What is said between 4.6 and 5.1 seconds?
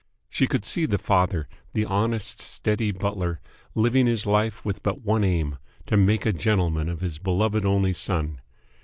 with but